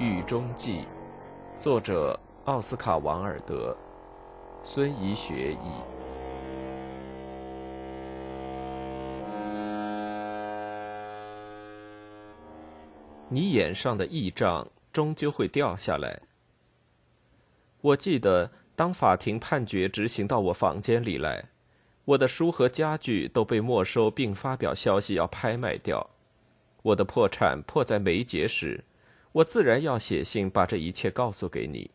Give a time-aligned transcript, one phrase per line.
[0.00, 0.82] 狱中记》，
[1.60, 3.76] 作者奥斯卡·王尔德，
[4.62, 5.56] 孙怡学译。
[13.28, 16.20] 你眼上的翳障终究会掉下来。
[17.80, 21.46] 我记得，当法庭判决执行到我房间里来，
[22.04, 26.08] 我的书和家具都被没收，并发表消息要拍卖掉。
[26.82, 28.84] 我的破产迫在眉睫时，
[29.32, 31.90] 我自然要写信把这一切告诉给你。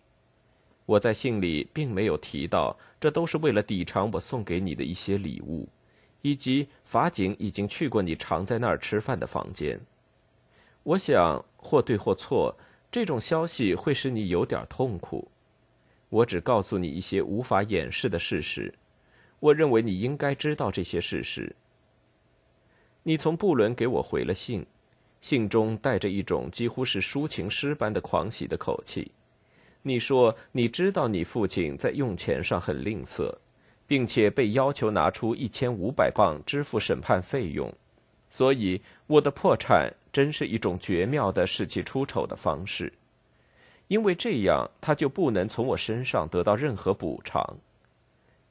[0.86, 5.68] 我在信里并没有提到，这都是为了抵偿我送给你的一些礼物，
[6.22, 9.80] 以及法警已经去过你常在那儿吃饭的房间。
[10.84, 12.56] 我想，或对或错，
[12.92, 15.30] 这种消息会使你有点痛苦。
[16.10, 18.74] 我只告诉你一些无法掩饰的事实。
[19.40, 21.56] 我认为你应该知道这些事实。
[23.04, 24.66] 你从布伦给我回了信，
[25.24, 29.10] 信中带着一种几乎是抒情诗般的狂喜的口气。
[29.82, 33.34] 你说你知道你父亲在用钱上很吝啬，
[33.88, 37.74] 并且被要求拿出一千五百磅支付审判费用。
[38.30, 42.92] 所以，我的破产真是一种绝妙的使其出丑的方式，
[43.88, 47.58] 因为这样他就不能从我身上得到任何补偿。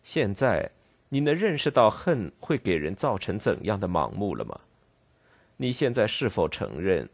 [0.02, 0.70] 现在，
[1.10, 4.58] 你能认识到恨会给人造成怎样的盲目了吗？
[5.62, 7.08] 你现在是否承认，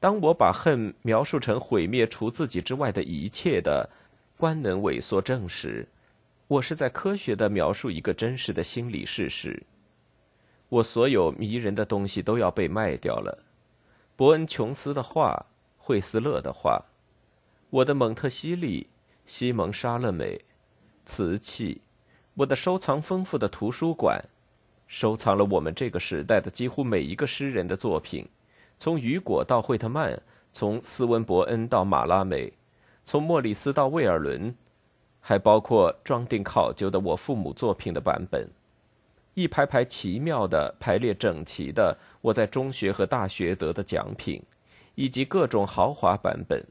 [0.00, 3.88] 当我把恨描述成毁灭除自己之外的一切的
[4.36, 5.86] 官能萎缩症时，
[6.48, 9.62] 我是在科学的描述一个真实的心理事实？
[10.68, 13.44] 我所有迷人的东西都要被卖掉了，
[14.16, 15.46] 伯恩·琼斯的画，
[15.78, 16.84] 惠斯勒的画，
[17.70, 18.88] 我的蒙特西利，
[19.26, 20.40] 西蒙·沙勒美，
[21.06, 21.80] 瓷器，
[22.34, 24.20] 我的收藏丰富的图书馆，
[24.92, 28.28] 收藏了我们这个时代的几乎每一个诗人的作品，
[28.78, 30.20] 从雨果到惠特曼，
[30.52, 32.52] 从斯温伯恩到马拉美，
[33.06, 34.54] 从莫里斯到魏尔伦，
[35.18, 38.46] 还包括装订考究的我父母作品的版本。
[39.32, 44.42] 一排排奇妙的排列整齐的，我在中学和大学得的奖品，
[44.94, 46.62] 以及各种豪华版本，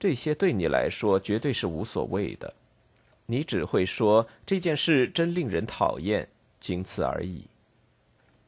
[0.00, 2.52] 这些对你来说绝对是无所谓的。
[3.26, 6.28] 你只会说这件事真令人讨厌，
[6.60, 7.46] 仅此而已。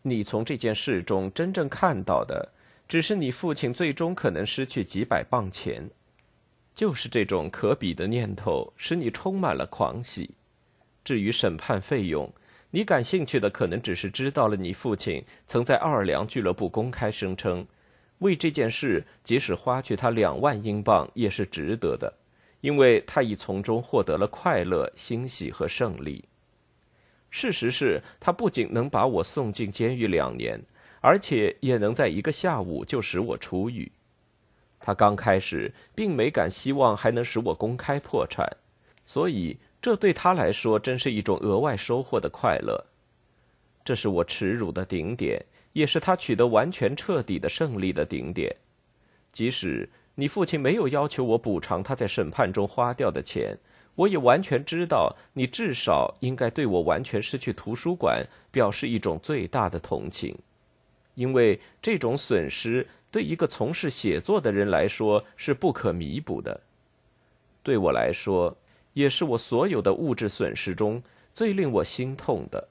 [0.02, 2.52] 你从这件事中真正看到的，
[2.86, 5.90] 只是你父亲最终可能失去几百磅钱。
[6.74, 10.30] 就是这种可比的念头使你充满了狂喜。
[11.04, 12.32] 至于审判费用，
[12.70, 17.66] 你感兴趣的可能只是知道了你父亲曾在奥尔良俱乐部公开声称，
[18.20, 22.12] 为这件事即使花去他两万英镑也是值得的，
[22.62, 26.24] 因为他已从中获得了快乐、欣喜和胜利。
[27.32, 30.62] 事实是他不仅能把我送进监狱两年，
[31.00, 33.90] 而且也能在一个下午就使我出狱。
[34.78, 38.48] 他刚开始并没敢希望还能使我公开破产，
[39.04, 39.58] 所以。
[39.82, 42.86] 这对他来说真是一种额外收获的快乐。
[43.84, 48.54] 这是我耻辱的顶点，也是他取得完全彻底的胜利的顶点。
[49.32, 53.58] 即使你父亲没有要求我补偿他在审判中花掉的钱，
[53.94, 60.36] 我也完全知道你至少应该对我完全失去图书馆表示一种最大的同情，
[61.14, 66.60] 因为这种损失对一个从事写作的人来说是不可弥补的。
[67.62, 68.56] 对我来说。
[68.94, 72.68] 也是我所有的物质损失中最令我心痛的。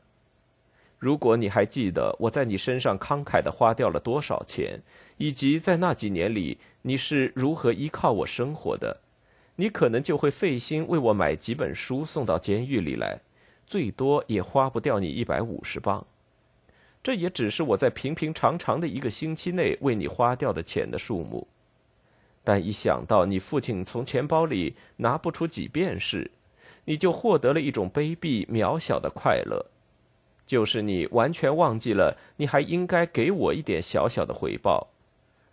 [0.99, 4.79] 如果你还记得我在你身上慷慨的花掉了多少钱，
[5.17, 9.01] 以及在那几年里你是如何依靠我生活的，
[9.61, 13.19] 你可能就会费心为我买几本书送到监狱里来，
[13.67, 16.03] 最多也花不掉你一百五十磅。
[17.03, 21.47] 这也只是我在平平常常的一个星期内为你花掉的钱的数目。
[22.43, 26.31] 但一想到你父亲从钱包里拿不出几便士，
[26.85, 29.67] 你就获得了一种卑鄙渺小的快乐，
[30.47, 34.87] 就是你完全忘记了你还应该给我一点小小的回报，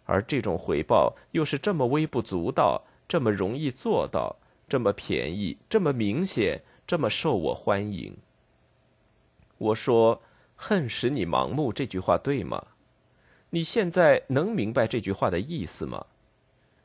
[0.06, 4.36] 而这种回报又是这么微不足道，这么容易做到，
[4.68, 8.14] 这么便宜，这么明显，这么受我欢迎。
[9.56, 10.20] 我说
[10.54, 12.62] “恨使你盲目”这句话对吗？
[13.50, 16.04] 你现在能明白这句话的意思吗？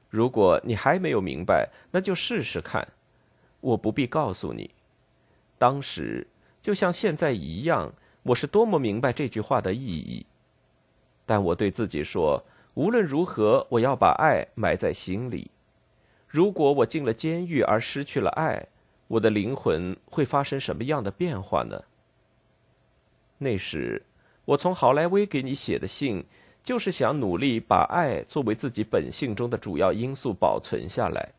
[0.10, 2.88] 如果你还没有明白，那就试试看。
[3.60, 4.72] 我不必告诉你，
[5.58, 6.26] 当时
[6.62, 7.94] 就像现在一样，
[8.24, 10.26] 我是多么明白这句话的意义。
[11.26, 12.44] 但我对自己说，
[12.76, 15.52] 无论如何，我要把爱埋在心里。
[16.34, 18.66] 如果我进了监狱而失去了爱，
[19.08, 21.84] 我的灵魂会发生什么样的变化呢？
[23.38, 24.02] 那时，
[24.46, 26.26] 我从好莱坞给你写的信。
[26.64, 31.34] 就是想努力把爱作为自己本性中的主要因素保存下来。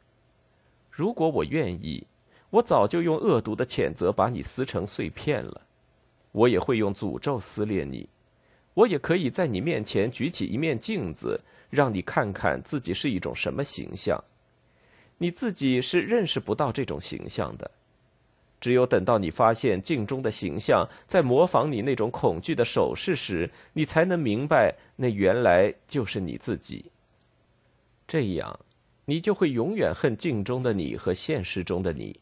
[0.91, 2.07] 如果我愿意，
[2.51, 5.63] 我早就用恶毒的谴责把你撕成碎片了；
[6.31, 8.07] 我也会用诅咒撕裂你；
[8.75, 11.41] 我也可以在你面前举起一面镜子，
[11.71, 14.23] 让你看看自己是一种什么形象。
[15.19, 17.71] 你自己是认识不到这种形象的。
[18.61, 26.87] 只有等到你发现镜中的形象在模仿你那种恐惧的手势时，你才能明白那原来就是你自己。
[28.09, 28.59] 这样，
[29.05, 32.19] 你就会永远恨镜中的你和现实中的你。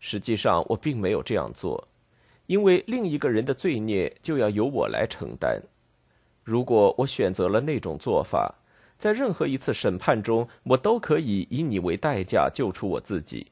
[0.00, 1.86] 实际上，我并没有这样做，
[2.46, 5.62] 因为另一个人的罪孽就要由我来承担。
[6.42, 8.54] 如果我选择了那种做法，
[9.02, 13.48] 在任何一次审判中，我都可以以你为代价救出我自己。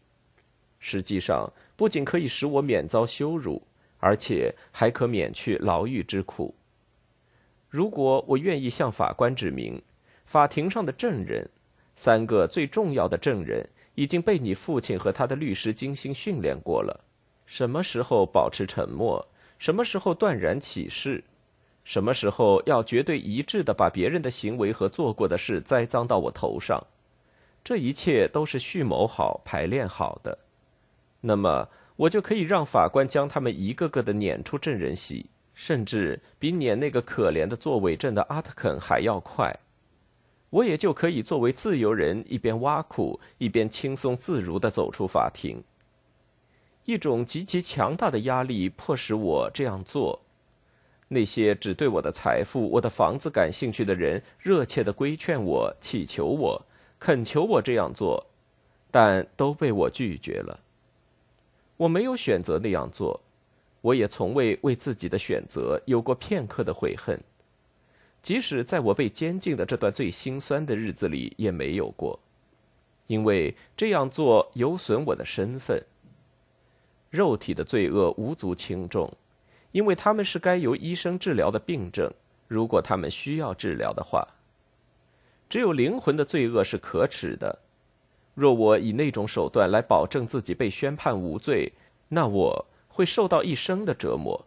[0.79, 1.53] 实际上。
[1.75, 3.63] 不仅可以使我免遭羞辱，
[4.01, 6.55] 而且还可免去牢狱之苦。
[7.71, 9.81] 如果我愿意向法官指明，
[10.27, 11.49] 法庭上的证人，
[11.97, 17.01] 三个最重要的证人已经被你父亲和他的律师精心训练过了：
[17.47, 19.27] 什么时候保持沉默，
[19.59, 21.25] 什么时候断然起誓，
[21.85, 26.87] 什么时候要绝对一致的把别人的行为和做过的事栽赃到我头上，
[27.65, 30.39] 这一切都是蓄谋好、排练好的。
[31.21, 39.55] 那么，我就可以让法官将他们一个个的撵出证人席，甚至比撵那个可怜的做伪证的阿特肯还要快。
[40.51, 45.63] 我也就可以作为自由人，一边挖苦，一边轻松自如的走出法庭。
[46.87, 50.21] 一种极其强大的压力迫使我这样做。
[51.13, 56.63] 那些只对我的财富、我的房子感兴趣的人，热切地规劝我、祈求我、
[57.01, 58.25] 恳求我这样做，
[58.93, 60.61] 但都被我拒绝了。
[61.77, 63.21] 我没有选择那样做，
[63.81, 67.21] 我也从未为自己的选择有过片刻的悔恨，
[68.23, 72.17] 即使在我被监禁的这段最心酸的日子里也没有过，
[73.09, 75.85] 因为这样做有损我的身份。
[77.11, 79.13] 肉体的罪恶无足轻重，
[79.73, 82.11] 因为他们是该由医生治疗的病症，
[82.49, 84.27] 如果他们需要治疗的话。
[85.49, 87.59] 只有灵魂的罪恶是可耻的。
[88.35, 91.73] 若我以那种手段来保证自己被宣判无罪，
[92.09, 94.47] 那我会受到一生的折磨。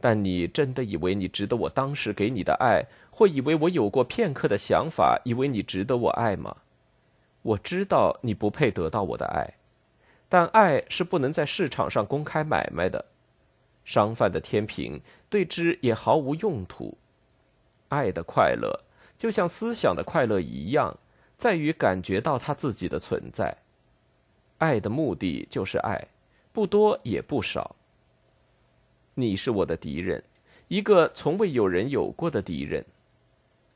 [0.00, 6.56] 但你真的以为你值得我当时给你的爱，或以为我有过片刻的想法，以为你值得我爱吗？
[7.42, 9.54] 我知道你不配得到我的爱，
[10.28, 13.04] 但爱是不能在市场上公开买卖的，
[13.86, 15.00] 商贩的天平
[15.30, 16.98] 对之也毫无用途。
[17.88, 18.84] 爱的快乐
[19.16, 20.98] 就像思想的快乐一样。
[21.38, 23.54] 在于感觉到他自己的存在。
[24.56, 26.08] 爱的目的就是爱，
[26.50, 27.76] 不多也不少。
[29.12, 30.24] 你是我的敌人，
[30.68, 32.82] 一个从未有人有过的敌人。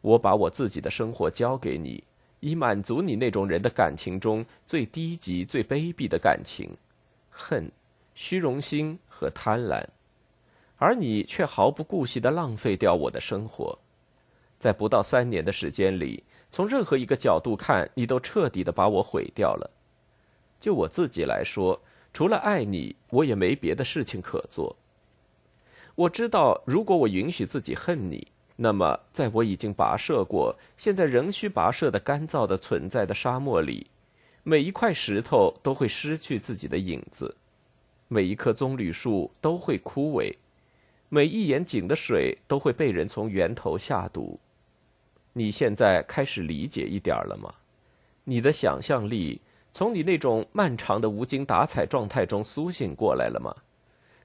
[0.00, 2.02] 我把我自己的生活交给你，
[2.40, 6.74] 以满足你那种人的感情中最低级、最卑鄙的感情——
[7.28, 7.70] 恨、
[8.14, 9.84] 虚荣心和贪婪，
[10.80, 13.78] 而你却毫不顾惜的浪费掉我的生活，
[14.58, 16.24] 在不到三年的时间里。
[16.50, 19.70] 从任何一个角度看，你都彻底的把我毁掉了。
[20.58, 21.78] 就我自己来说，
[22.14, 24.74] 除了爱你，我也没别的事情可做。
[25.94, 33.87] 我知道，如果我允许自己恨你，那么在我已经跋涉过、现在仍需跋涉的干燥的存在的沙漠里，
[34.44, 37.37] 每一块石头都会失去自己的影子，
[38.08, 40.34] 每一棵棕榈树都会枯萎，
[41.12, 44.38] 每一眼井的水都会被人从源头下毒。
[45.33, 47.52] 你现在开始理解一点了吗？
[48.23, 49.40] 你的想象力
[49.73, 53.52] 从你那种漫长的无精打采状态中苏醒过来了吗？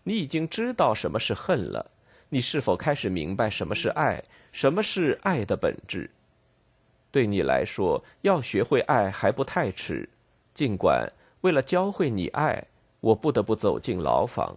[0.04, 1.89] 你已经知道什么是恨了？
[2.30, 4.24] 你是否开始明白什么是爱？
[4.51, 6.12] 什么是爱的本质？
[7.12, 10.08] 对你来说，要学会爱还不太迟。
[10.54, 11.12] 尽管
[11.42, 12.68] 为了教会你爱，
[13.00, 14.56] 我不得不走进牢房。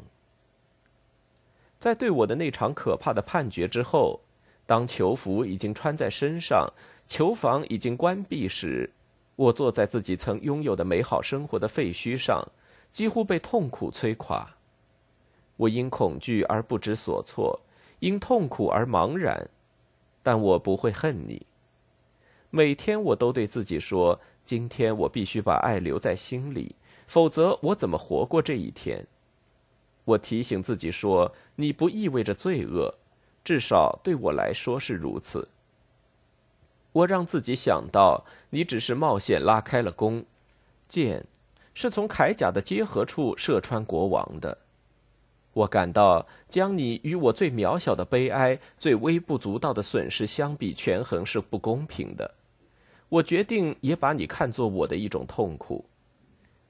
[1.78, 4.20] 在对我的那场可怕的判决之后。
[4.66, 6.70] 当囚服已经穿在身上，
[7.06, 8.92] 囚房已经关闭时，
[9.34, 12.46] 我坐在自己曾拥有的美好生活的废墟上，
[12.92, 14.46] 几乎被痛苦摧垮。
[15.56, 17.58] 我因恐惧而不知所措，
[18.00, 19.48] 因痛苦而茫然，
[20.22, 21.46] 但我不会恨你。
[22.50, 29.06] 每天我都对自己说：今天我必须把爱留在心里，否则我怎么活过这一天？
[30.08, 32.94] 我提醒自己说：你不意味着罪恶。
[33.44, 35.48] 至少对我来说是如此。
[36.92, 40.24] 我让自己想到，你只是冒险拉开了弓，
[40.88, 41.26] 箭
[41.74, 44.56] 是从铠甲的结合处射穿国王的。
[45.52, 52.34] 我感到将你与我最渺小的悲哀、最微不足道的损失相比权衡是不公平的。
[53.08, 55.84] 我决定也把你看作我的一种痛苦。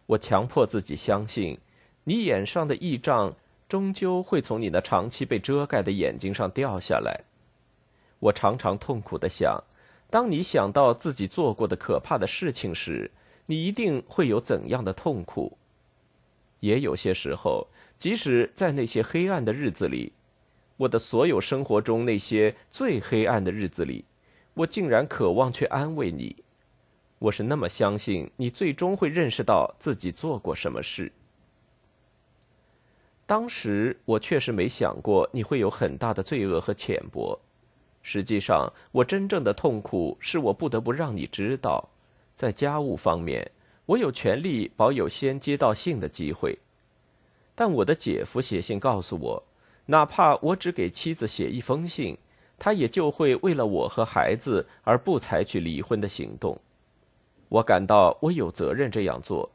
[0.07, 1.59] 我强迫自己相信，
[2.09, 3.37] 你眼上的异障
[3.69, 7.21] 终究会从你那长期被遮盖的眼睛上掉下来。
[8.19, 9.63] 我常常痛苦的想，
[10.09, 13.11] 当你想到自己做过的可怕的事情时，
[13.45, 15.59] 你一定会有怎样的痛苦。
[16.61, 17.67] 也有些时候，
[17.99, 20.15] 即使在那些黑暗的日子里，
[20.79, 24.07] 我的所有生活中那些最黑暗的日子里，
[24.55, 26.35] 我竟然渴望去安慰你。
[27.19, 31.13] 我是那么相信你最终会认识到自己做过什么事。
[33.29, 37.39] 当时我确实没想过你会有很大的罪恶和浅薄。
[38.01, 41.91] 实际上，我真正的痛苦是我不得不让你知道，
[42.35, 43.51] 在家务方面。
[43.85, 46.59] 我有权利保有先接到信的机会，
[47.55, 49.43] 但我的姐夫写信告诉我，
[49.85, 52.17] 哪怕我只给妻子写一封信，
[52.59, 56.59] 他也就会为了我和孩子而不采取离婚的行动。
[57.51, 59.51] 我感到我有责任这样做，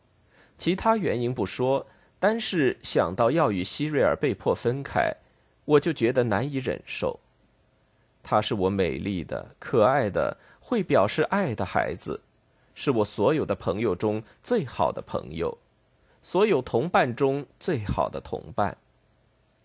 [0.60, 1.84] 其他原因不说，
[2.24, 5.14] 单是想到要与希瑞尔被迫分开，
[5.66, 7.20] 我就觉得难以忍受。
[8.24, 12.22] 他是我美丽的、可爱的、会表示爱的孩子。
[12.74, 15.58] 是我所有的朋友中最好的朋友，
[16.22, 18.78] 所有同伴中最好的同伴。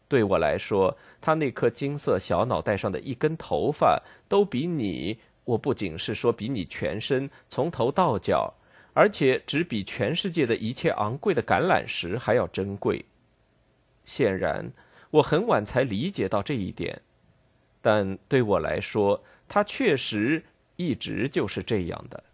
[0.09, 5.21] 对我来说，他那颗金色小脑袋上的一根头发，都比你……
[5.45, 8.53] 我不仅是说比你全身从头到脚，
[8.99, 13.05] 而且只比全世界的一切昂贵的橄榄石还要珍贵。
[14.05, 14.73] 显然，
[15.11, 17.01] 我很晚才理解到这一点，
[17.81, 20.43] 但对我来说，它确实
[20.75, 22.25] 一直就是这样的。